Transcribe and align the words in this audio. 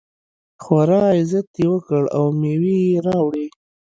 خورا 0.63 1.03
عزت 1.17 1.47
یې 1.61 1.65
وکړ 1.73 2.03
او 2.17 2.25
مېوې 2.39 2.77
یې 2.89 2.97
راوړې. 3.07 3.45